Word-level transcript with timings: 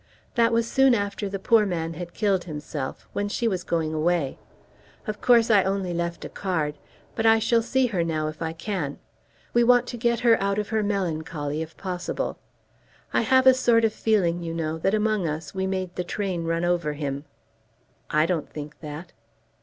"That 0.33 0.51
was 0.51 0.67
soon 0.67 0.95
after 0.95 1.29
the 1.29 1.37
poor 1.37 1.63
man 1.63 1.93
had 1.93 2.15
killed 2.15 2.45
himself, 2.45 3.07
when 3.13 3.29
she 3.29 3.47
was 3.47 3.63
going 3.63 3.93
away. 3.93 4.39
Of 5.05 5.21
course 5.21 5.51
I 5.51 5.61
only 5.63 5.93
left 5.93 6.25
a 6.25 6.27
card. 6.29 6.79
But 7.13 7.27
I 7.27 7.37
shall 7.37 7.61
see 7.61 7.85
her 7.85 8.03
now 8.03 8.27
if 8.27 8.41
I 8.41 8.51
can. 8.51 8.97
We 9.53 9.63
want 9.63 9.85
to 9.89 9.97
get 9.97 10.21
her 10.21 10.41
out 10.41 10.57
of 10.57 10.69
her 10.69 10.81
melancholy 10.81 11.61
if 11.61 11.77
possible. 11.77 12.39
I 13.13 13.21
have 13.21 13.45
a 13.45 13.53
sort 13.53 13.85
of 13.85 13.93
feeling, 13.93 14.41
you 14.41 14.55
know, 14.55 14.79
that 14.79 14.95
among 14.95 15.27
us 15.27 15.53
we 15.53 15.67
made 15.67 15.95
the 15.95 16.03
train 16.03 16.45
run 16.45 16.65
over 16.65 16.93
him." 16.93 17.25
"I 18.09 18.25
don't 18.25 18.49
think 18.49 18.79
that." 18.79 19.13